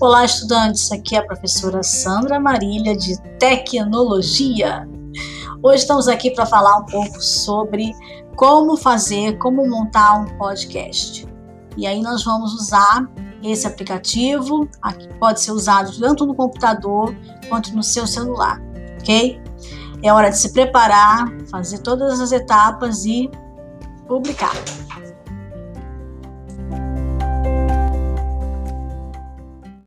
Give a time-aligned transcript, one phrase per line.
[0.00, 0.92] Olá, estudantes!
[0.92, 4.88] Aqui é a professora Sandra Marília de Tecnologia.
[5.60, 7.92] Hoje estamos aqui para falar um pouco sobre
[8.36, 11.26] como fazer, como montar um podcast.
[11.76, 13.10] E aí nós vamos usar
[13.42, 17.12] esse aplicativo, aqui pode ser usado tanto no computador
[17.48, 18.62] quanto no seu celular,
[19.00, 19.42] ok?
[20.00, 23.28] É hora de se preparar, fazer todas as etapas e
[24.06, 24.54] publicar.